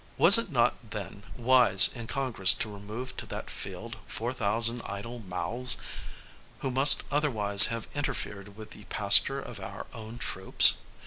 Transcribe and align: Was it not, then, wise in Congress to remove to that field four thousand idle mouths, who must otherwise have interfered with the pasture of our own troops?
Was 0.17 0.39
it 0.39 0.49
not, 0.51 0.89
then, 0.89 1.21
wise 1.37 1.87
in 1.93 2.07
Congress 2.07 2.53
to 2.55 2.73
remove 2.73 3.15
to 3.17 3.27
that 3.27 3.51
field 3.51 3.97
four 4.07 4.33
thousand 4.33 4.81
idle 4.87 5.19
mouths, 5.19 5.77
who 6.61 6.71
must 6.71 7.03
otherwise 7.11 7.67
have 7.67 7.87
interfered 7.93 8.57
with 8.57 8.71
the 8.71 8.85
pasture 8.85 9.39
of 9.39 9.59
our 9.59 9.85
own 9.93 10.17
troops? 10.17 10.79